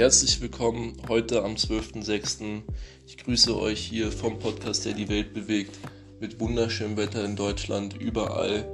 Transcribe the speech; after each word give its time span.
Herzlich 0.00 0.40
willkommen 0.40 0.96
heute 1.08 1.44
am 1.44 1.56
12.06. 1.56 2.62
Ich 3.06 3.18
grüße 3.18 3.54
euch 3.54 3.80
hier 3.80 4.10
vom 4.10 4.38
Podcast, 4.38 4.86
der 4.86 4.94
die 4.94 5.10
Welt 5.10 5.34
bewegt, 5.34 5.78
mit 6.20 6.40
wunderschönem 6.40 6.96
Wetter 6.96 7.22
in 7.22 7.36
Deutschland, 7.36 8.00
überall 8.00 8.64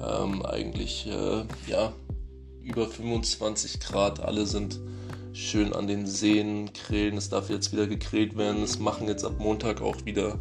ähm, 0.00 0.46
eigentlich 0.46 1.08
äh, 1.08 1.42
ja 1.66 1.92
über 2.62 2.86
25 2.86 3.80
Grad. 3.80 4.20
Alle 4.20 4.46
sind 4.46 4.78
schön 5.32 5.72
an 5.72 5.88
den 5.88 6.06
Seen, 6.06 6.70
grillen. 6.72 7.16
Es 7.16 7.30
darf 7.30 7.50
jetzt 7.50 7.72
wieder 7.72 7.88
gegrillt 7.88 8.36
werden. 8.36 8.62
Es 8.62 8.78
machen 8.78 9.08
jetzt 9.08 9.24
ab 9.24 9.40
Montag 9.40 9.82
auch 9.82 9.96
wieder, 10.04 10.38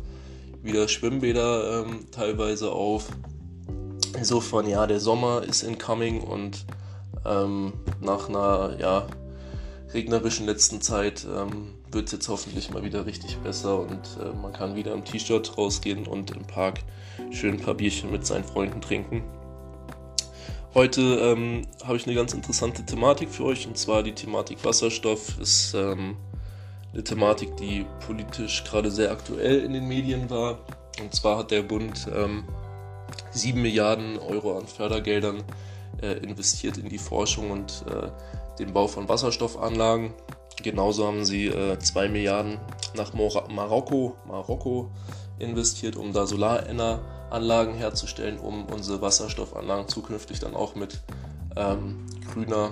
wieder 0.62 0.88
Schwimmbäder 0.88 1.88
ähm, 1.88 2.06
teilweise 2.12 2.72
auf. 2.72 3.08
Insofern, 4.16 4.70
ja, 4.70 4.86
der 4.86 5.00
Sommer 5.00 5.42
ist 5.42 5.64
incoming 5.64 6.22
und 6.22 6.68
ähm, 7.26 7.74
nach 8.00 8.30
einer 8.30 8.78
ja, 8.80 9.08
regnerischen 9.96 10.46
letzten 10.46 10.82
Zeit 10.82 11.26
ähm, 11.26 11.74
wird 11.92 12.08
es 12.08 12.12
jetzt 12.12 12.28
hoffentlich 12.28 12.70
mal 12.70 12.84
wieder 12.84 13.06
richtig 13.06 13.38
besser 13.38 13.80
und 13.80 14.02
äh, 14.22 14.36
man 14.36 14.54
kann 14.54 14.76
wieder 14.76 14.94
im 14.94 15.04
T-Shirt 15.04 15.58
rausgehen 15.58 16.06
und 16.06 16.32
im 16.32 16.44
Park 16.44 16.82
schön 17.32 17.54
ein 17.56 17.62
paar 17.62 17.74
Bierchen 17.74 18.12
mit 18.12 18.26
seinen 18.26 18.44
Freunden 18.44 18.82
trinken. 18.82 19.24
Heute 20.74 21.02
ähm, 21.02 21.62
habe 21.86 21.96
ich 21.96 22.06
eine 22.06 22.16
ganz 22.16 22.34
interessante 22.34 22.86
Thematik 22.86 23.30
für 23.30 23.46
euch 23.46 23.66
und 23.66 23.78
zwar 23.78 24.04
die 24.04 24.12
Thematik 24.12 24.64
Wasserstoff 24.66 25.40
ist 25.40 25.74
ähm, 25.74 26.18
eine 26.94 27.04
Thematik, 27.04 27.56
die 27.56 27.86
politisch 28.06 28.66
gerade 28.66 28.92
sehr 28.92 29.12
aktuell 29.12 29.64
in 29.64 29.74
den 29.74 29.88
Medien 29.88 30.30
war. 30.30 30.60
Und 31.02 31.14
zwar 31.16 31.38
hat 31.38 31.52
der 31.52 31.62
Bund 31.62 32.08
ähm, 32.14 32.44
7 33.32 33.62
Milliarden 33.62 34.18
Euro 34.20 34.58
an 34.58 34.68
Fördergeldern 34.68 35.44
investiert 36.14 36.78
in 36.78 36.90
die 36.90 36.98
Forschung 36.98 37.52
und 37.52 37.84
äh, 37.90 38.10
den 38.60 38.74
Bau 38.74 38.88
von 38.88 39.08
Wasserstoffanlagen. 39.10 40.14
Genauso 40.64 41.06
haben 41.06 41.26
sie 41.26 41.48
äh, 41.48 41.78
2 41.78 42.10
Milliarden 42.10 42.58
nach 42.96 43.14
Mor 43.14 43.48
Marokko, 43.50 44.16
Marokko 44.28 44.90
investiert, 45.38 45.96
um 45.96 46.14
da 46.14 46.26
Solaranlagen 46.26 47.76
herzustellen, 47.76 48.40
um 48.40 48.66
unsere 48.66 49.02
Wasserstoffanlagen 49.02 49.88
zukünftig 49.88 50.40
dann 50.40 50.56
auch 50.56 50.76
mit 50.76 51.02
ähm, 51.56 52.06
grüner, 52.32 52.72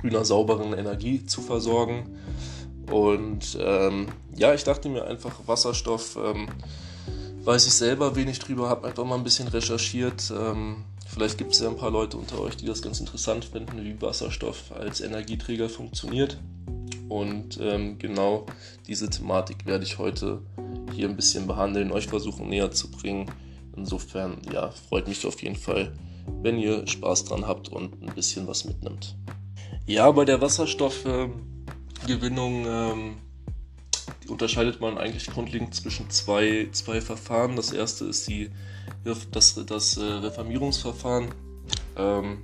grüner, 0.00 0.24
sauberen 0.24 0.72
Energie 0.72 1.24
zu 1.24 1.40
versorgen. 1.40 2.18
Und 2.90 3.56
ähm, 3.60 4.08
ja, 4.36 4.54
ich 4.54 4.64
dachte 4.64 4.88
mir 4.88 5.06
einfach, 5.06 5.32
Wasserstoff, 5.46 6.16
ähm, 6.16 6.48
weiß 7.44 7.66
ich 7.66 7.74
selber 7.74 8.16
wenig 8.16 8.38
drüber, 8.38 8.68
habe 8.68 8.86
einfach 8.86 9.04
mal 9.04 9.16
ein 9.16 9.24
bisschen 9.24 9.48
recherchiert. 9.48 10.32
Ähm, 10.36 10.84
vielleicht 11.14 11.38
gibt 11.38 11.52
es 11.52 11.60
ja 11.60 11.68
ein 11.68 11.76
paar 11.76 11.92
Leute 11.92 12.18
unter 12.18 12.40
euch, 12.40 12.56
die 12.56 12.66
das 12.66 12.82
ganz 12.82 12.98
interessant 13.00 13.44
finden, 13.44 13.84
wie 13.84 14.02
Wasserstoff 14.02 14.72
als 14.72 15.00
Energieträger 15.00 15.68
funktioniert. 15.68 16.38
Und 17.08 17.60
ähm, 17.60 17.98
genau 17.98 18.46
diese 18.88 19.08
Thematik 19.08 19.66
werde 19.66 19.84
ich 19.84 19.98
heute 19.98 20.42
hier 20.92 21.08
ein 21.08 21.14
bisschen 21.16 21.46
behandeln, 21.46 21.92
euch 21.92 22.08
versuchen 22.08 22.48
näher 22.48 22.72
zu 22.72 22.90
bringen. 22.90 23.30
Insofern, 23.76 24.38
ja, 24.52 24.70
freut 24.70 25.08
mich 25.08 25.26
auf 25.26 25.42
jeden 25.42 25.56
Fall, 25.56 25.92
wenn 26.42 26.58
ihr 26.58 26.86
Spaß 26.86 27.24
dran 27.26 27.46
habt 27.46 27.68
und 27.68 28.02
ein 28.02 28.14
bisschen 28.14 28.46
was 28.46 28.64
mitnimmt. 28.64 29.14
Ja, 29.86 30.10
bei 30.10 30.24
der 30.24 30.40
Wasserstoffgewinnung 30.40 32.64
ähm, 32.66 33.18
unterscheidet 34.28 34.80
man 34.80 34.98
eigentlich 34.98 35.26
grundlegend 35.26 35.74
zwischen 35.74 36.10
zwei, 36.10 36.68
zwei 36.72 37.00
Verfahren. 37.00 37.56
Das 37.56 37.72
erste 37.72 38.04
ist 38.06 38.28
die, 38.28 38.50
das, 39.04 39.54
das 39.66 39.96
äh, 39.96 40.02
Reformierungsverfahren, 40.02 41.28
ähm, 41.96 42.42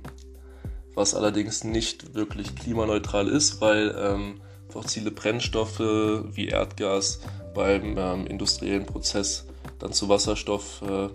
was 0.93 1.15
allerdings 1.15 1.63
nicht 1.63 2.13
wirklich 2.13 2.55
klimaneutral 2.55 3.27
ist, 3.27 3.61
weil 3.61 3.95
ähm, 3.97 4.41
fossile 4.69 5.11
Brennstoffe 5.11 5.79
wie 5.79 6.47
Erdgas 6.47 7.21
beim 7.53 7.97
ähm, 7.97 8.27
industriellen 8.27 8.85
Prozess 8.85 9.45
dann 9.79 9.93
zu 9.93 10.09
Wasserstoff 10.09 10.81
äh, 10.81 11.09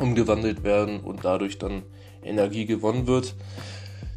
umgewandelt 0.00 0.64
werden 0.64 1.00
und 1.00 1.24
dadurch 1.24 1.58
dann 1.58 1.82
Energie 2.22 2.66
gewonnen 2.66 3.06
wird. 3.06 3.34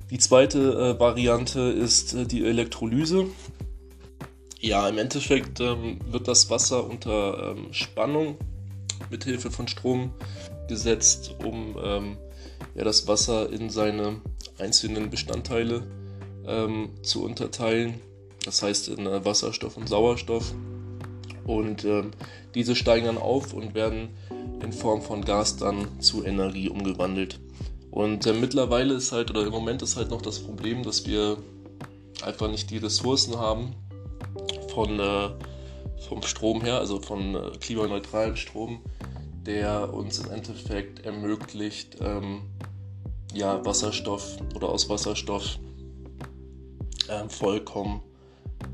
Die 0.09 0.19
zweite 0.19 0.95
äh, 0.95 0.99
Variante 0.99 1.59
ist 1.59 2.13
äh, 2.13 2.25
die 2.25 2.45
Elektrolyse. 2.45 3.25
Ja, 4.59 4.89
im 4.89 4.97
Endeffekt 4.97 5.59
ähm, 5.59 5.99
wird 6.09 6.27
das 6.27 6.49
Wasser 6.49 6.83
unter 6.89 7.51
ähm, 7.51 7.73
Spannung 7.73 8.37
mit 9.11 9.23
Hilfe 9.23 9.51
von 9.51 9.67
Strom 9.67 10.11
gesetzt, 10.67 11.35
um 11.43 11.77
ähm, 11.81 12.17
ja, 12.73 12.83
das 12.83 13.07
Wasser 13.07 13.51
in 13.51 13.69
seine 13.69 14.19
einzelnen 14.57 15.11
Bestandteile 15.11 15.85
ähm, 16.47 16.89
zu 17.03 17.23
unterteilen. 17.23 18.01
Das 18.45 18.63
heißt 18.63 18.89
in 18.89 19.05
äh, 19.05 19.23
Wasserstoff 19.23 19.77
und 19.77 19.87
Sauerstoff. 19.87 20.53
Und 21.45 21.85
ähm, 21.85 22.11
diese 22.55 22.75
steigen 22.75 23.05
dann 23.05 23.17
auf 23.19 23.53
und 23.53 23.75
werden 23.75 24.09
in 24.63 24.73
Form 24.73 25.03
von 25.03 25.23
Gas 25.23 25.57
dann 25.57 26.01
zu 26.01 26.25
Energie 26.25 26.67
umgewandelt. 26.67 27.39
Und 27.91 28.25
äh, 28.25 28.33
mittlerweile 28.33 28.95
ist 28.95 29.11
halt, 29.11 29.29
oder 29.29 29.45
im 29.45 29.51
Moment 29.51 29.83
ist 29.83 29.97
halt 29.97 30.09
noch 30.09 30.21
das 30.21 30.39
Problem, 30.39 30.81
dass 30.81 31.05
wir 31.05 31.37
einfach 32.23 32.49
nicht 32.49 32.71
die 32.71 32.77
Ressourcen 32.77 33.37
haben 33.37 33.75
von, 34.77 34.99
äh, 34.99 35.29
vom 36.07 36.21
Strom 36.21 36.61
her, 36.61 36.77
also 36.77 37.01
von 37.01 37.33
äh, 37.33 37.49
klimaneutralem 37.59 38.35
Strom, 38.35 38.83
der 39.43 39.91
uns 39.91 40.19
im 40.19 40.29
Endeffekt 40.29 41.03
ermöglicht, 41.03 41.97
ähm, 41.99 42.43
ja, 43.33 43.65
Wasserstoff 43.65 44.37
oder 44.55 44.69
aus 44.69 44.87
Wasserstoff 44.87 45.57
ähm, 47.09 47.27
vollkommen 47.27 48.03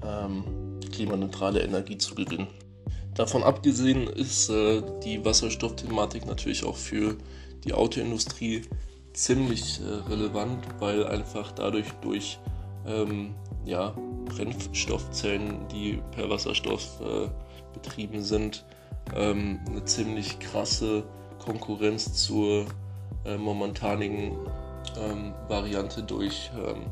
ähm, 0.05 0.81
klimaneutrale 0.91 1.61
Energie 1.61 1.97
zu 1.97 2.15
gewinnen. 2.15 2.47
Davon 3.15 3.41
abgesehen 3.41 4.07
ist 4.07 4.49
äh, 4.49 4.81
die 5.05 5.23
Wasserstoffthematik 5.23 6.25
natürlich 6.25 6.65
auch 6.65 6.75
für 6.75 7.15
die 7.63 7.71
Autoindustrie 7.73 8.63
ziemlich 9.13 9.79
äh, 9.79 10.09
relevant, 10.11 10.65
weil 10.79 11.07
einfach 11.07 11.53
dadurch 11.53 11.89
durch 12.01 12.39
ähm, 12.85 13.35
ja, 13.63 13.95
Brennstoffzellen, 14.25 15.67
die 15.69 16.01
per 16.11 16.29
Wasserstoff 16.29 16.99
äh, 17.01 17.29
betrieben 17.73 18.23
sind, 18.23 18.65
ähm, 19.15 19.59
eine 19.67 19.83
ziemlich 19.85 20.39
krasse 20.39 21.03
Konkurrenz 21.43 22.13
zur 22.13 22.65
äh, 23.25 23.37
momentanigen 23.37 24.37
ähm, 24.97 25.33
Variante 25.47 26.03
durch 26.03 26.51
ähm, 26.55 26.85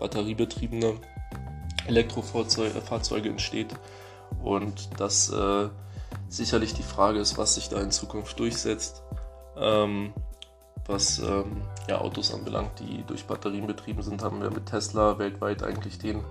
batteriebetriebene 0.00 0.94
Elektrofahrzeuge 1.86 3.28
entsteht. 3.28 3.74
Und 4.42 5.00
dass 5.00 5.30
äh, 5.30 5.68
sicherlich 6.28 6.74
die 6.74 6.82
Frage 6.82 7.18
ist, 7.18 7.38
was 7.38 7.54
sich 7.54 7.68
da 7.68 7.80
in 7.80 7.90
Zukunft 7.90 8.38
durchsetzt, 8.38 9.02
ähm, 9.56 10.12
was 10.86 11.18
ähm, 11.18 11.62
ja, 11.88 12.00
Autos 12.00 12.32
anbelangt, 12.32 12.80
die 12.80 13.04
durch 13.06 13.26
Batterien 13.26 13.66
betrieben 13.66 14.02
sind, 14.02 14.22
haben 14.22 14.40
wir 14.40 14.50
mit 14.50 14.66
Tesla 14.66 15.18
weltweit 15.18 15.62
eigentlich 15.62 15.98
den 15.98 16.22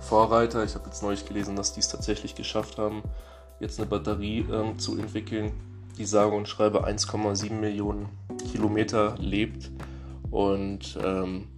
Vorreiter. 0.00 0.64
Ich 0.64 0.74
habe 0.74 0.86
jetzt 0.86 1.02
neulich 1.02 1.26
gelesen, 1.26 1.56
dass 1.56 1.72
die 1.72 1.80
es 1.80 1.88
tatsächlich 1.88 2.34
geschafft 2.34 2.78
haben, 2.78 3.02
jetzt 3.60 3.78
eine 3.78 3.88
Batterie 3.88 4.46
ähm, 4.52 4.78
zu 4.78 4.98
entwickeln, 4.98 5.52
die 5.98 6.04
sage 6.04 6.34
und 6.34 6.48
schreibe 6.48 6.86
1,7 6.86 7.52
Millionen 7.52 8.08
Kilometer 8.52 9.16
lebt 9.18 9.70
und 10.30 10.98
ähm, 11.02 11.48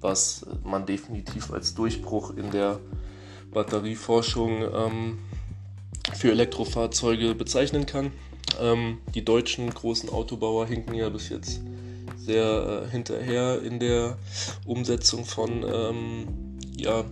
was 0.00 0.46
man 0.64 0.86
definitiv 0.86 1.52
als 1.52 1.74
Durchbruch 1.74 2.36
in 2.36 2.50
der 2.50 2.78
Batterieforschung 3.52 4.62
ähm, 4.74 5.18
für 6.14 6.30
Elektrofahrzeuge 6.30 7.34
bezeichnen 7.34 7.86
kann. 7.86 8.12
Ähm, 8.60 8.98
die 9.14 9.24
deutschen 9.24 9.70
großen 9.70 10.10
Autobauer 10.10 10.66
hinken 10.66 10.94
ja 10.94 11.08
bis 11.08 11.28
jetzt 11.30 11.60
sehr 12.18 12.84
äh, 12.86 12.90
hinterher 12.90 13.62
in 13.62 13.80
der 13.80 14.18
Umsetzung 14.66 15.24
von 15.24 15.64
ähm, 15.64 16.58
ja, 16.76 17.04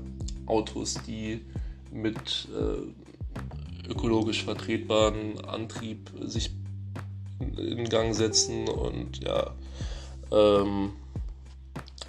Autos, 0.47 0.99
die 1.06 1.41
mit 1.91 2.49
äh, 2.53 3.91
ökologisch 3.91 4.44
vertretbaren 4.44 5.44
Antrieb 5.44 6.11
sich 6.23 6.50
in 7.56 7.89
Gang 7.89 8.15
setzen 8.15 8.69
und 8.69 9.23
ja, 9.23 9.50
ähm, 10.31 10.93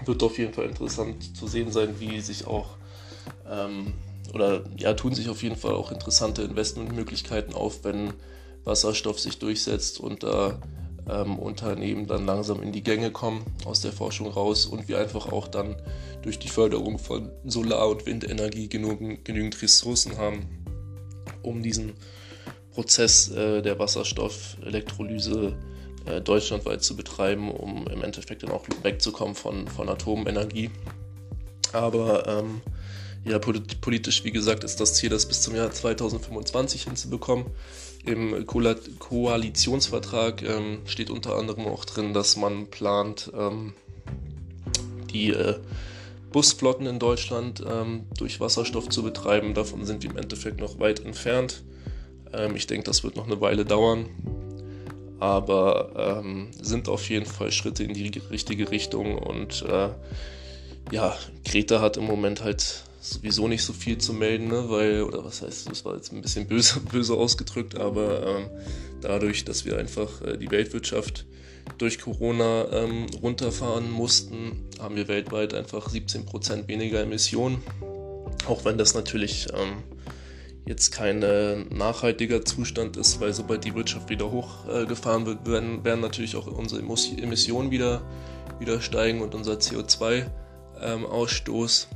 wird 0.06 0.24
auf 0.24 0.38
jeden 0.38 0.54
Fall 0.54 0.66
interessant 0.66 1.36
zu 1.36 1.48
sehen 1.48 1.72
sein, 1.72 1.96
wie 2.00 2.20
sich 2.22 2.46
auch 2.46 2.78
ähm, 3.50 3.94
oder 4.34 4.64
ja, 4.78 4.94
tun 4.94 5.14
sich 5.14 5.30
auf 5.30 5.44
jeden 5.44 5.56
Fall 5.56 5.74
auch 5.74 5.92
interessante 5.92 6.42
Investmentmöglichkeiten 6.42 7.54
auf, 7.54 7.84
wenn 7.84 8.14
Wasserstoff 8.64 9.20
sich 9.20 9.40
durchsetzt 9.40 10.00
und 10.00 10.24
da 10.24 10.58
ähm, 11.10 11.38
Unternehmen 11.40 12.08
dann 12.08 12.26
langsam 12.26 12.62
in 12.62 12.72
die 12.72 12.84
Gänge 12.84 13.12
kommen, 13.12 13.46
aus 13.66 13.82
der 13.82 13.92
Forschung 13.92 14.28
raus 14.28 14.66
und 14.66 14.88
wir 14.88 15.00
einfach 15.00 15.32
auch 15.32 15.48
dann 15.48 15.76
durch 16.22 16.40
die 16.40 16.48
Förderung 16.48 17.00
von 17.00 17.30
Solar- 17.46 17.90
und 17.90 18.06
Windenergie 18.06 18.70
genug, 18.70 19.00
genügend 19.24 19.62
Ressourcen 19.62 20.18
haben, 20.18 20.64
um 21.42 21.62
diesen 21.62 21.94
Prozess 22.72 23.30
äh, 23.30 23.62
der 23.62 23.78
Wasserstoffelektrolyse 23.80 25.56
äh, 26.06 26.22
deutschlandweit 26.22 26.84
zu 26.84 26.96
betreiben, 26.96 27.52
um 27.52 27.88
im 27.88 28.04
Endeffekt 28.04 28.44
dann 28.44 28.52
auch 28.52 28.66
wegzukommen 28.82 29.36
von, 29.36 29.68
von 29.68 29.90
Atomenergie. 29.90 30.70
Aber 31.72 32.28
ähm, 32.28 32.62
ja, 33.26 33.40
politisch, 33.40 34.24
wie 34.26 34.32
gesagt, 34.32 34.64
ist 34.64 34.80
das 34.82 34.96
Ziel, 34.96 35.10
das 35.10 35.28
bis 35.28 35.42
zum 35.42 35.56
Jahr 35.56 35.72
2025 35.72 36.84
hinzubekommen. 36.84 37.46
Im 38.06 38.46
Ko 38.46 38.62
Koalitionsvertrag 39.00 40.44
ähm, 40.44 40.80
steht 40.86 41.10
unter 41.10 41.36
anderem 41.38 41.66
auch 41.68 41.86
drin, 41.86 42.14
dass 42.14 42.36
man 42.36 42.68
plant, 42.68 43.32
ähm, 43.34 43.74
die 45.12 45.30
äh, 45.30 45.56
Busflotten 46.34 46.86
in 46.86 47.00
Deutschland 47.00 47.64
ähm, 47.66 48.08
durch 48.18 48.42
Wasserstoff 48.42 48.90
zu 48.90 49.04
betreiben. 49.04 49.54
Davon 49.54 49.86
sind 49.86 50.04
wir 50.04 50.10
im 50.10 50.18
Endeffekt 50.18 50.60
noch 50.60 50.80
weit 50.80 51.00
entfernt. 51.00 51.64
Ähm, 52.34 52.56
ich 52.58 52.68
denke, 52.68 52.84
das 52.84 53.04
wird 53.04 53.16
noch 53.16 53.28
eine 53.28 53.40
Weile 53.40 53.64
dauern. 53.64 54.08
Aber 55.20 55.94
ähm, 55.96 56.50
sind 56.62 56.90
auf 56.90 57.10
jeden 57.10 57.26
Fall 57.26 57.54
Schritte 57.54 57.86
in 57.86 57.94
die 57.94 58.12
richtige 58.30 58.70
Richtung. 58.72 59.18
Und 59.18 59.62
äh, 59.62 59.90
ja, 60.92 61.16
Greta 61.46 61.80
hat 61.80 61.96
im 61.96 62.06
Moment 62.06 62.44
halt 62.44 62.84
sowieso 63.04 63.48
nicht 63.48 63.64
so 63.64 63.74
viel 63.74 63.98
zu 63.98 64.14
melden, 64.14 64.48
ne? 64.48 64.70
weil, 64.70 65.04
oder 65.04 65.26
was 65.26 65.42
heißt, 65.42 65.70
das 65.70 65.84
war 65.84 65.96
jetzt 65.96 66.14
ein 66.14 66.22
bisschen 66.22 66.48
böse, 66.48 66.80
böse 66.92 67.16
ausgedrückt, 67.16 67.78
aber 67.78 68.26
ähm, 68.26 68.50
dadurch, 69.02 69.44
dass 69.44 69.66
wir 69.66 69.78
einfach 69.78 70.22
äh, 70.22 70.38
die 70.38 70.50
Weltwirtschaft 70.50 71.26
durch 71.78 72.00
Corona 72.00 72.68
ähm, 72.72 73.08
runterfahren 73.22 73.92
mussten, 73.92 74.70
haben 74.80 74.96
wir 74.96 75.08
weltweit 75.08 75.54
einfach 75.54 75.90
17% 75.90 76.68
weniger 76.68 77.02
Emissionen. 77.02 77.62
Auch 78.48 78.66
wenn 78.66 78.78
das 78.78 78.94
natürlich 78.94 79.48
ähm, 79.54 79.84
jetzt 80.66 80.92
kein 80.92 81.20
nachhaltiger 81.70 82.44
Zustand 82.46 82.98
ist, 82.98 83.22
weil 83.22 83.34
sobald 83.34 83.66
die 83.66 83.76
Wirtschaft 83.76 84.10
wieder 84.10 84.32
hochgefahren 84.32 85.24
äh, 85.24 85.28
wird, 85.28 85.48
werden, 85.48 85.84
werden 85.84 86.02
natürlich 86.02 86.36
auch 86.36 86.48
unsere 86.48 86.82
Emissionen 86.82 87.70
wieder, 87.72 88.02
wieder 88.60 88.82
steigen 88.82 89.22
und 89.22 89.36
unser 89.36 89.54
CO2-Ausstoß. 89.54 91.88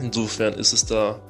Insofern 0.00 0.54
ist 0.54 0.72
es 0.72 0.86
da 0.86 1.20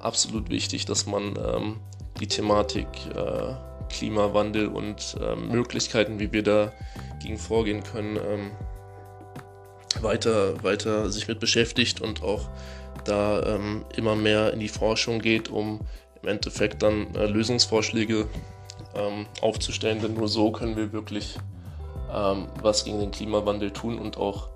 absolut 0.00 0.50
wichtig, 0.50 0.84
dass 0.84 1.06
man 1.06 1.36
ähm, 1.36 1.80
die 2.20 2.26
Thematik 2.26 2.88
äh, 3.14 3.54
Klimawandel 3.88 4.68
und 4.68 5.16
ähm, 5.20 5.48
Möglichkeiten, 5.48 6.18
wie 6.18 6.32
wir 6.32 6.42
dagegen 6.42 7.38
vorgehen 7.38 7.82
können, 7.82 8.16
ähm, 8.16 8.50
weiter, 10.00 10.62
weiter 10.62 11.10
sich 11.10 11.28
mit 11.28 11.40
beschäftigt 11.40 12.00
und 12.00 12.22
auch 12.22 12.48
da 13.04 13.42
ähm, 13.42 13.84
immer 13.96 14.16
mehr 14.16 14.52
in 14.52 14.60
die 14.60 14.68
Forschung 14.68 15.20
geht, 15.20 15.48
um 15.48 15.80
im 16.22 16.28
Endeffekt 16.28 16.82
dann 16.82 17.14
äh, 17.14 17.26
Lösungsvorschläge 17.26 18.28
ähm, 18.94 19.26
aufzustellen, 19.40 20.00
denn 20.00 20.14
nur 20.14 20.28
so 20.28 20.52
können 20.52 20.76
wir 20.76 20.92
wirklich 20.92 21.38
ähm, 22.12 22.46
was 22.60 22.84
gegen 22.84 23.00
den 23.00 23.10
Klimawandel 23.10 23.70
tun 23.70 23.98
und 23.98 24.16
auch 24.16 24.48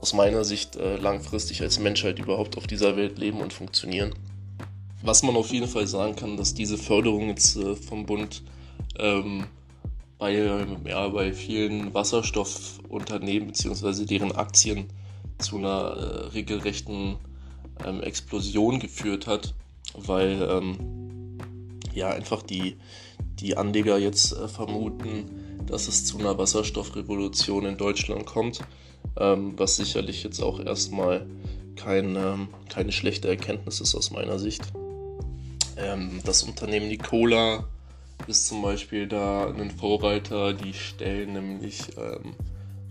aus 0.00 0.12
meiner 0.12 0.44
Sicht 0.44 0.76
äh, 0.76 0.96
langfristig 0.96 1.62
als 1.62 1.78
Menschheit 1.78 2.18
überhaupt 2.18 2.56
auf 2.56 2.66
dieser 2.66 2.96
Welt 2.96 3.18
leben 3.18 3.40
und 3.40 3.52
funktionieren. 3.52 4.14
Was 5.02 5.22
man 5.22 5.36
auf 5.36 5.50
jeden 5.50 5.68
Fall 5.68 5.86
sagen 5.86 6.16
kann, 6.16 6.36
dass 6.36 6.54
diese 6.54 6.78
Förderung 6.78 7.28
jetzt 7.28 7.56
äh, 7.56 7.74
vom 7.76 8.06
Bund 8.06 8.42
ähm, 8.98 9.46
bei, 10.18 10.32
ja, 10.32 11.08
bei 11.08 11.32
vielen 11.32 11.92
Wasserstoffunternehmen 11.92 13.48
bzw. 13.48 14.04
deren 14.06 14.32
Aktien 14.32 14.86
zu 15.38 15.58
einer 15.58 15.68
äh, 15.68 16.26
regelrechten 16.28 17.16
ähm, 17.84 18.02
Explosion 18.02 18.78
geführt 18.78 19.26
hat, 19.26 19.54
weil 19.94 20.40
ähm, 20.50 21.38
ja 21.94 22.08
einfach 22.10 22.42
die, 22.42 22.76
die 23.40 23.56
Anleger 23.56 23.98
jetzt 23.98 24.32
äh, 24.32 24.48
vermuten, 24.48 25.30
dass 25.66 25.88
es 25.88 26.04
zu 26.04 26.18
einer 26.18 26.38
Wasserstoffrevolution 26.38 27.66
in 27.66 27.76
Deutschland 27.76 28.24
kommt 28.24 28.60
ähm, 29.18 29.54
was 29.56 29.76
sicherlich 29.76 30.22
jetzt 30.22 30.40
auch 30.40 30.60
erstmal 30.60 31.26
kein, 31.76 32.16
ähm, 32.16 32.48
keine 32.68 32.92
schlechte 32.92 33.28
Erkenntnis 33.28 33.80
ist 33.80 33.94
aus 33.94 34.10
meiner 34.10 34.38
Sicht. 34.38 34.62
Ähm, 35.76 36.20
das 36.24 36.42
Unternehmen 36.42 36.88
Nicola 36.88 37.64
ist 38.26 38.46
zum 38.46 38.62
Beispiel 38.62 39.06
da 39.06 39.48
ein 39.48 39.70
Vorreiter, 39.70 40.54
die 40.54 40.72
stellen 40.72 41.34
nämlich 41.34 41.82
ähm, 41.98 42.34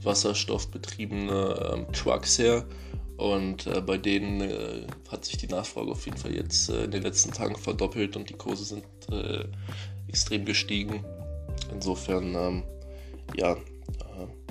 wasserstoffbetriebene 0.03 1.73
ähm, 1.73 1.91
Trucks 1.91 2.37
her 2.37 2.65
und 3.17 3.65
äh, 3.67 3.81
bei 3.81 3.97
denen 3.97 4.41
äh, 4.41 4.87
hat 5.09 5.25
sich 5.25 5.37
die 5.37 5.47
Nachfrage 5.47 5.91
auf 5.91 6.05
jeden 6.05 6.17
Fall 6.17 6.35
jetzt 6.35 6.69
äh, 6.69 6.83
in 6.83 6.91
den 6.91 7.03
letzten 7.03 7.31
Tagen 7.31 7.55
verdoppelt 7.55 8.15
und 8.17 8.29
die 8.29 8.33
Kurse 8.33 8.65
sind 8.65 8.85
äh, 9.09 9.45
extrem 10.07 10.45
gestiegen. 10.45 11.03
Insofern, 11.71 12.35
ähm, 12.35 12.63
ja, 13.35 13.53
äh, 13.53 14.44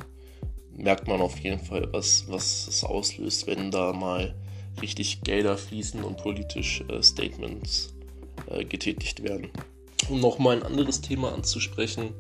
merkt 0.77 1.09
man 1.09 1.21
auf 1.21 1.39
jeden 1.39 1.61
Fall, 1.61 1.89
was, 1.93 2.25
was 2.29 2.69
es 2.69 2.85
auslöst, 2.85 3.47
wenn 3.47 3.71
da 3.71 3.93
mal 3.93 4.35
richtig 4.83 5.23
Gelder 5.23 5.57
fließen 5.57 6.03
und 6.03 6.19
politisch 6.19 6.83
äh, 6.89 7.03
Statements 7.03 7.95
äh, 8.49 8.65
getätigt 8.65 9.23
werden. 9.23 9.51
Um 10.09 10.21
nochmal 10.21 10.57
ein 10.57 10.63
anderes 10.63 11.01
Thema 11.01 11.33
anzusprechen, 11.33 12.11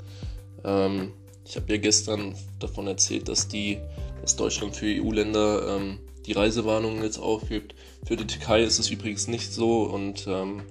ähm, 0.64 1.12
ich 1.46 1.56
habe 1.56 1.72
ja 1.72 1.78
gestern 1.78 2.34
davon 2.58 2.86
erzählt, 2.86 3.28
dass, 3.28 3.48
die, 3.48 3.78
dass 4.22 4.36
Deutschland 4.36 4.74
für 4.76 4.86
EU-Länder 4.86 5.76
ähm, 5.76 5.98
die 6.26 6.32
Reisewarnungen 6.32 7.02
jetzt 7.02 7.18
aufhebt. 7.18 7.74
Für 8.06 8.16
die 8.16 8.26
Türkei 8.26 8.62
ist 8.62 8.78
es 8.78 8.90
übrigens 8.90 9.28
nicht 9.28 9.52
so 9.52 9.82
und 9.82 10.26
ähm, 10.26 10.62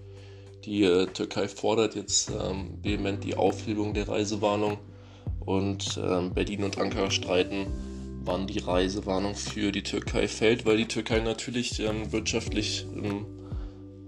die 0.66 0.84
äh, 0.84 1.06
Türkei 1.08 1.48
fordert 1.48 1.96
jetzt 1.96 2.32
ähm, 2.32 2.80
vehement 2.82 3.24
die 3.24 3.36
Aufhebung 3.36 3.94
der 3.94 4.08
Reisewarnung 4.08 4.78
und 5.46 6.00
ähm, 6.02 6.34
Berlin 6.34 6.64
und 6.64 6.78
Ankara 6.78 7.12
streiten, 7.12 7.68
wann 8.24 8.48
die 8.48 8.60
Reisewarnung 8.60 9.36
für 9.36 9.72
die 9.72 9.84
Türkei 9.84 10.28
fällt, 10.28 10.66
weil 10.66 10.78
die 10.78 10.88
Türkei 10.88 11.20
natürlich 11.20 11.80
ähm, 11.80 12.12
wirtschaftlich 12.12 12.86
im 12.96 13.26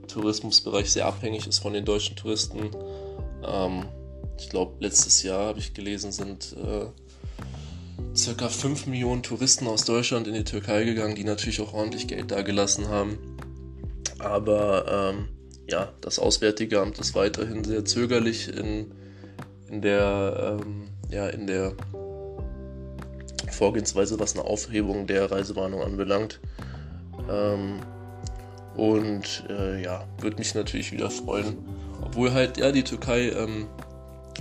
Tourismusbereich 0.07 0.91
sehr 0.91 1.05
abhängig 1.05 1.47
ist 1.47 1.59
von 1.59 1.73
den 1.73 1.85
deutschen 1.85 2.15
Touristen. 2.15 2.69
Ähm, 3.45 3.85
ich 4.37 4.49
glaube, 4.49 4.75
letztes 4.79 5.23
Jahr 5.23 5.47
habe 5.47 5.59
ich 5.59 5.73
gelesen, 5.73 6.11
sind 6.11 6.55
äh, 6.57 6.87
circa 8.15 8.49
5 8.49 8.87
Millionen 8.87 9.23
Touristen 9.23 9.67
aus 9.67 9.85
Deutschland 9.85 10.27
in 10.27 10.33
die 10.33 10.43
Türkei 10.43 10.83
gegangen, 10.83 11.15
die 11.15 11.23
natürlich 11.23 11.61
auch 11.61 11.73
ordentlich 11.73 12.07
Geld 12.07 12.31
dagelassen 12.31 12.87
haben. 12.87 13.17
Aber 14.19 15.13
ähm, 15.13 15.29
ja, 15.67 15.91
das 16.01 16.19
Auswärtige 16.19 16.81
Amt 16.81 16.99
ist 16.99 17.15
weiterhin 17.15 17.63
sehr 17.63 17.85
zögerlich 17.85 18.49
in, 18.49 18.91
in 19.69 19.81
der 19.81 20.59
ähm, 20.61 20.89
ja, 21.15 21.27
in 21.27 21.47
der 21.47 21.73
Vorgehensweise, 23.51 24.19
was 24.19 24.35
eine 24.35 24.45
Aufhebung 24.45 25.07
der 25.07 25.31
Reisewarnung 25.31 25.81
anbelangt. 25.81 26.41
Ähm, 27.31 27.79
und 28.75 29.45
äh, 29.49 29.81
ja, 29.81 30.03
würde 30.19 30.37
mich 30.37 30.53
natürlich 30.53 30.91
wieder 30.91 31.09
freuen. 31.09 31.57
Obwohl 32.01 32.33
halt 32.33 32.57
ja 32.57 32.71
die 32.73 32.83
Türkei 32.83 33.29
ähm, 33.29 33.67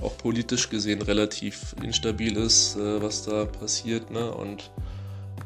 auch 0.03 0.19
politisch 0.19 0.69
gesehen 0.69 1.01
relativ 1.01 1.77
instabil 1.81 2.37
ist, 2.37 2.77
äh, 2.77 3.01
was 3.01 3.25
da 3.25 3.45
passiert. 3.45 4.11
Ne? 4.11 4.33
Und 4.33 4.73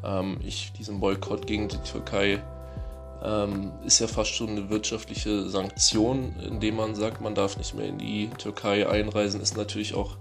ähm, 0.02 0.38
ich 0.42 0.72
diesen 0.78 1.00
Boykott 1.00 1.46
gegen 1.46 1.68
die 1.68 1.78
Türkei 1.78 2.42
ähm, 3.22 3.72
ist 3.84 3.98
ja 3.98 4.06
fast 4.06 4.30
schon 4.30 4.50
eine 4.50 4.70
wirtschaftliche 4.70 5.48
Sanktion, 5.50 6.34
indem 6.40 6.76
man 6.76 6.94
sagt, 6.94 7.20
man 7.20 7.34
darf 7.34 7.58
nicht 7.58 7.74
mehr 7.74 7.86
in 7.86 7.98
die 7.98 8.30
Türkei 8.38 8.88
einreisen, 8.88 9.42
ist 9.42 9.56
natürlich 9.56 9.94
auch 9.94 10.16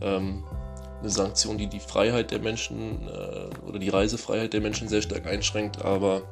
ähm, 0.00 0.44
eine 1.00 1.10
Sanktion, 1.10 1.58
die 1.58 1.68
die 1.68 1.80
Freiheit 1.80 2.30
der 2.30 2.40
Menschen 2.40 3.08
äh, 3.08 3.66
oder 3.66 3.78
die 3.78 3.88
Reisefreiheit 3.88 4.52
der 4.52 4.60
Menschen 4.60 4.88
sehr 4.88 5.02
stark 5.02 5.26
einschränkt. 5.26 5.84
Aber 5.84 6.22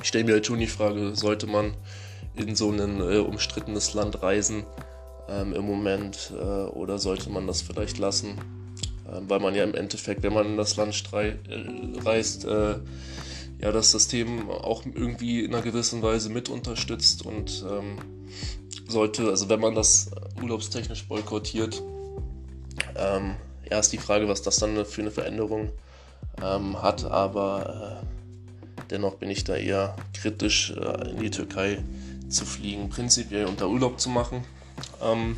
ich 0.00 0.08
stelle 0.08 0.24
mir 0.24 0.32
halt 0.32 0.46
schon 0.46 0.58
die 0.58 0.66
Frage, 0.66 1.14
sollte 1.14 1.46
man 1.46 1.74
in 2.34 2.56
so 2.56 2.70
ein 2.70 3.00
äh, 3.00 3.18
umstrittenes 3.18 3.94
Land 3.94 4.22
reisen 4.22 4.64
ähm, 5.28 5.52
im 5.52 5.64
Moment 5.64 6.32
äh, 6.36 6.42
oder 6.42 6.98
sollte 6.98 7.30
man 7.30 7.46
das 7.46 7.62
vielleicht 7.62 7.98
lassen? 7.98 8.38
Ähm, 9.12 9.28
weil 9.28 9.40
man 9.40 9.54
ja 9.54 9.64
im 9.64 9.74
Endeffekt, 9.74 10.22
wenn 10.22 10.32
man 10.32 10.46
in 10.46 10.56
das 10.56 10.76
Land 10.76 11.04
äh, 11.12 11.34
reist, 12.04 12.44
äh, 12.44 12.76
ja, 13.60 13.72
das 13.72 13.92
System 13.92 14.50
auch 14.50 14.84
irgendwie 14.84 15.44
in 15.44 15.54
einer 15.54 15.62
gewissen 15.62 16.02
Weise 16.02 16.28
mit 16.28 16.48
unterstützt 16.48 17.24
und 17.24 17.64
ähm, 17.70 17.98
sollte, 18.88 19.28
also 19.28 19.48
wenn 19.48 19.60
man 19.60 19.74
das 19.74 20.10
urlaubstechnisch 20.42 21.06
boykottiert, 21.06 21.82
ähm, 22.96 23.36
ja, 23.70 23.78
ist 23.78 23.92
die 23.92 23.98
Frage, 23.98 24.28
was 24.28 24.42
das 24.42 24.58
dann 24.58 24.84
für 24.84 25.00
eine 25.00 25.10
Veränderung 25.10 25.70
ähm, 26.42 26.80
hat, 26.82 27.04
aber 27.04 28.02
äh, 28.02 28.84
dennoch 28.90 29.14
bin 29.14 29.30
ich 29.30 29.44
da 29.44 29.56
eher 29.56 29.96
kritisch, 30.12 30.72
äh, 30.72 31.10
in 31.10 31.20
die 31.20 31.30
Türkei 31.30 31.82
zu 32.28 32.44
fliegen, 32.44 32.88
prinzipiell 32.88 33.46
unter 33.46 33.68
Urlaub 33.68 34.00
zu 34.00 34.08
machen. 34.08 34.44
Ähm, 35.02 35.36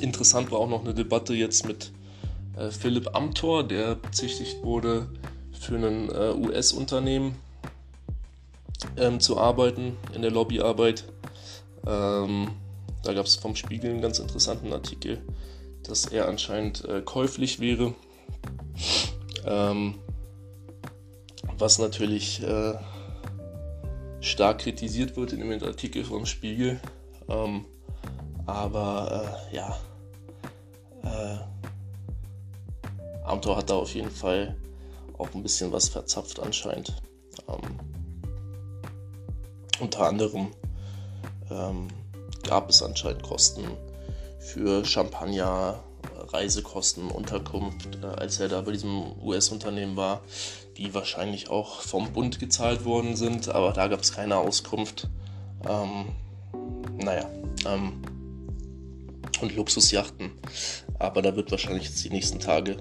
interessant 0.00 0.50
war 0.50 0.58
auch 0.58 0.68
noch 0.68 0.80
eine 0.80 0.94
Debatte 0.94 1.34
jetzt 1.34 1.66
mit 1.66 1.92
äh, 2.56 2.70
Philipp 2.70 3.14
Amthor, 3.14 3.66
der 3.66 3.94
bezichtigt 3.94 4.62
wurde, 4.62 5.08
für 5.52 5.76
ein 5.76 6.08
äh, 6.10 6.32
US-Unternehmen 6.32 7.36
ähm, 8.96 9.20
zu 9.20 9.38
arbeiten, 9.38 9.96
in 10.14 10.22
der 10.22 10.30
Lobbyarbeit. 10.30 11.04
Ähm, 11.86 12.48
da 13.02 13.12
gab 13.12 13.26
es 13.26 13.36
vom 13.36 13.56
Spiegel 13.56 13.90
einen 13.90 14.02
ganz 14.02 14.18
interessanten 14.18 14.72
Artikel 14.72 15.22
dass 15.90 16.06
er 16.06 16.28
anscheinend 16.28 16.84
äh, 16.84 17.02
käuflich 17.02 17.58
wäre. 17.60 17.94
Ähm, 19.44 19.96
was 21.58 21.78
natürlich 21.78 22.42
äh, 22.42 22.74
stark 24.20 24.60
kritisiert 24.60 25.16
wird 25.16 25.32
in 25.32 25.40
dem 25.40 25.62
Artikel 25.62 26.04
vom 26.04 26.26
Spiegel. 26.26 26.80
Ähm, 27.28 27.64
aber 28.46 29.40
äh, 29.52 29.56
ja, 29.56 29.76
äh, 31.02 31.38
Amtor 33.24 33.56
hat 33.56 33.70
da 33.70 33.74
auf 33.74 33.94
jeden 33.94 34.10
Fall 34.10 34.56
auch 35.18 35.34
ein 35.34 35.42
bisschen 35.42 35.72
was 35.72 35.88
verzapft 35.88 36.40
anscheinend. 36.40 36.94
Ähm, 37.48 37.78
unter 39.80 40.06
anderem 40.06 40.48
ähm, 41.50 41.88
gab 42.42 42.70
es 42.70 42.82
anscheinend 42.82 43.22
Kosten 43.22 43.64
für 44.40 44.84
Champagner, 44.84 45.84
Reisekosten, 46.32 47.08
Unterkunft, 47.08 47.98
äh, 48.02 48.06
als 48.06 48.40
er 48.40 48.48
da 48.48 48.60
bei 48.62 48.72
diesem 48.72 49.12
US-Unternehmen 49.22 49.96
war, 49.96 50.22
die 50.76 50.94
wahrscheinlich 50.94 51.50
auch 51.50 51.82
vom 51.82 52.12
Bund 52.12 52.40
gezahlt 52.40 52.84
worden 52.84 53.16
sind, 53.16 53.48
aber 53.48 53.72
da 53.72 53.86
gab 53.88 54.00
es 54.00 54.12
keine 54.12 54.36
Auskunft. 54.36 55.08
Ähm, 55.68 56.06
naja, 56.98 57.28
ähm, 57.66 58.02
und 59.40 59.54
Luxusjachten. 59.56 60.32
Aber 60.98 61.22
da 61.22 61.36
wird 61.36 61.50
wahrscheinlich 61.50 61.84
jetzt 61.84 62.04
die 62.04 62.10
nächsten 62.10 62.40
Tage 62.40 62.76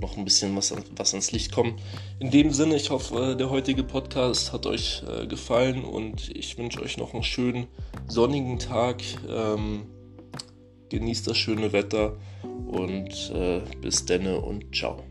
noch 0.00 0.16
ein 0.16 0.24
bisschen 0.24 0.56
was, 0.56 0.74
was 0.96 1.12
ans 1.12 1.30
Licht 1.32 1.52
kommen. 1.52 1.78
In 2.18 2.30
dem 2.30 2.52
Sinne, 2.52 2.76
ich 2.76 2.90
hoffe, 2.90 3.36
der 3.38 3.50
heutige 3.50 3.84
Podcast 3.84 4.52
hat 4.52 4.66
euch 4.66 5.02
äh, 5.06 5.26
gefallen 5.26 5.84
und 5.84 6.34
ich 6.34 6.56
wünsche 6.56 6.80
euch 6.80 6.96
noch 6.96 7.12
einen 7.12 7.22
schönen 7.22 7.66
sonnigen 8.08 8.58
Tag. 8.58 9.02
Ähm, 9.28 9.86
genießt 10.90 11.26
das 11.26 11.38
schöne 11.38 11.72
Wetter 11.72 12.16
und 12.66 13.32
äh, 13.34 13.60
bis 13.80 14.04
denne 14.04 14.38
und 14.40 14.74
ciao. 14.74 15.02